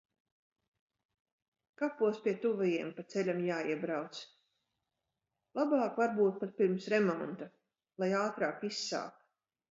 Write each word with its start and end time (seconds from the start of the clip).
Kapos 1.81 2.21
pie 2.27 2.31
tuvajiem 2.45 2.87
pa 2.95 3.03
ceļam 3.13 3.43
jāiebrauc. 3.47 4.21
Labāk 5.59 5.99
varbūt 6.05 6.39
pat 6.45 6.55
pirms 6.61 6.87
remonta, 6.95 7.49
lai 8.05 8.09
ātrāk 8.23 8.65
izsāp. 8.71 9.21